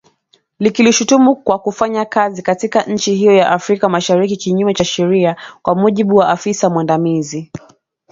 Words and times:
Likilishutumu 0.59 1.35
kwa 1.35 1.59
kufanya 1.59 2.05
kazi 2.05 2.41
katika 2.41 2.83
nchi 2.83 3.15
hiyo 3.15 3.31
ya 3.35 3.51
Afrika 3.51 3.89
Mashariki 3.89 4.37
kinyume 4.37 4.73
cha 4.73 4.83
sheria, 4.85 5.35
kwa 5.61 5.75
mujibu 5.75 6.15
wa 6.15 6.29
afisa 6.29 6.69
mwandamizi 6.69 7.51